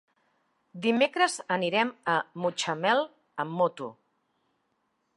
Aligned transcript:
Dimecres 0.85 1.35
anirem 1.57 1.93
a 2.15 2.17
Mutxamel 2.45 3.05
amb 3.45 3.57
moto. 3.63 3.95